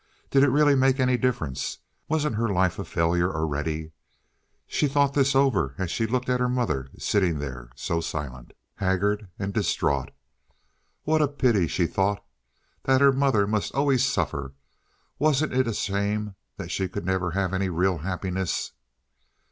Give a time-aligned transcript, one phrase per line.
[0.31, 1.77] Did it really make any difference?
[2.09, 3.91] Wasn't her life a failure already?
[4.65, 9.27] She thought this over as she looked at her mother sitting there so silent, haggard,
[9.37, 10.09] and distraught.
[11.03, 12.25] "What a pity," she thought,
[12.85, 14.55] "that her mother must always suffer!
[15.19, 18.71] Wasn't it a shame that she could never have any real happiness?"